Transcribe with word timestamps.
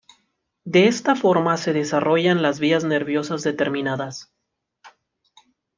De 0.63 0.87
esta 0.87 1.15
forma 1.15 1.57
se 1.57 1.73
desarrollan 1.73 2.41
las 2.41 2.59
vías 2.59 2.83
nerviosas 2.83 3.43
determinadas. 3.43 4.33